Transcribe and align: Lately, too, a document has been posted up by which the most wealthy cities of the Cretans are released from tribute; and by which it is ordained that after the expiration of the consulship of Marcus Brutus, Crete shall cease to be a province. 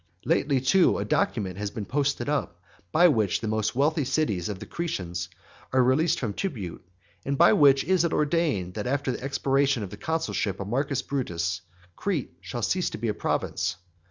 Lately, 0.25 0.59
too, 0.59 0.97
a 0.97 1.05
document 1.05 1.59
has 1.59 1.69
been 1.69 1.85
posted 1.85 2.27
up 2.27 2.59
by 2.91 3.07
which 3.07 3.39
the 3.39 3.47
most 3.47 3.75
wealthy 3.75 4.03
cities 4.03 4.49
of 4.49 4.57
the 4.57 4.65
Cretans 4.65 5.29
are 5.71 5.83
released 5.83 6.19
from 6.19 6.33
tribute; 6.33 6.83
and 7.23 7.37
by 7.37 7.53
which 7.53 7.83
it 7.83 7.89
is 7.89 8.03
ordained 8.05 8.73
that 8.73 8.87
after 8.87 9.11
the 9.11 9.21
expiration 9.23 9.83
of 9.83 9.91
the 9.91 9.97
consulship 9.97 10.59
of 10.59 10.67
Marcus 10.67 11.03
Brutus, 11.03 11.61
Crete 11.95 12.35
shall 12.41 12.63
cease 12.63 12.89
to 12.89 12.97
be 12.97 13.09
a 13.09 13.13
province. 13.13 13.75